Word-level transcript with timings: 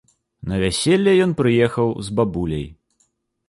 На 0.51 0.55
вяселле 0.63 1.13
ён 1.27 1.31
прыехаў 1.43 1.95
з 2.07 2.19
бабуляй. 2.21 2.67